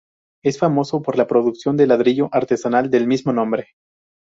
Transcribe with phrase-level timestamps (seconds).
[0.43, 3.75] Es famoso por la producción del ladrillo artesanal, del mismo nombre.